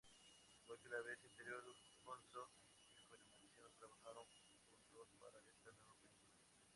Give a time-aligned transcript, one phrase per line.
[0.59, 1.63] Igual que la vez anterior,
[2.03, 2.49] Gonzo
[2.87, 4.25] y Funimation trabajaron
[4.81, 6.39] juntos para esta nueva película.